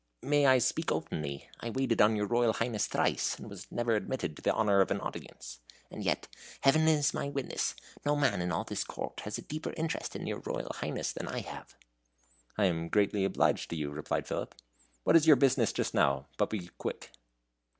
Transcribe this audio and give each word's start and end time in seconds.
"May 0.23 0.47
I 0.47 0.57
speak 0.57 0.91
openly? 0.91 1.47
I 1.59 1.69
waited 1.69 2.01
on 2.01 2.15
your 2.15 2.25
Royal 2.25 2.53
Highness 2.53 2.87
thrice, 2.87 3.37
and 3.37 3.47
was 3.47 3.71
never 3.71 3.95
admitted 3.95 4.35
to 4.35 4.41
the 4.41 4.51
honor 4.51 4.81
of 4.81 4.89
an 4.89 4.99
audience; 4.99 5.59
and 5.91 6.03
yet 6.03 6.27
Heaven 6.61 6.87
is 6.87 7.13
my 7.13 7.29
witness 7.29 7.75
no 8.03 8.15
man 8.15 8.41
in 8.41 8.51
all 8.51 8.63
this 8.63 8.83
court 8.83 9.19
has 9.25 9.37
a 9.37 9.43
deeper 9.43 9.75
interest 9.77 10.15
in 10.15 10.25
your 10.25 10.39
Royal 10.43 10.71
Highness 10.73 11.11
than 11.11 11.27
I 11.27 11.41
have." 11.41 11.75
"I 12.57 12.65
am 12.65 12.89
greatly 12.89 13.23
obliged 13.25 13.69
to 13.69 13.75
you," 13.75 13.91
replied 13.91 14.25
Philip; 14.27 14.55
"what 15.03 15.15
is 15.15 15.27
your 15.27 15.35
business 15.35 15.71
just 15.71 15.93
now? 15.93 16.25
But 16.37 16.49
be 16.49 16.71
quick." 16.79 17.11